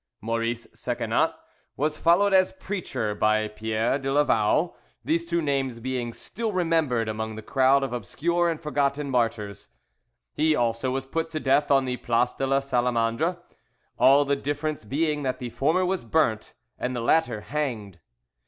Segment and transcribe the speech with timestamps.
[0.19, 1.35] Maurice Secenat
[1.77, 4.73] was followed as preacher by Pierre de Lavau;
[5.05, 9.67] these two names being still remembered among the crowd of obscure and forgotten martyrs.
[10.33, 13.37] He also was put to death on the Place de la Salamandre,
[13.99, 17.99] all the difference being that the former was burnt and the latter hanged.